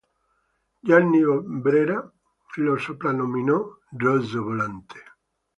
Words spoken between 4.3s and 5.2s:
Volante".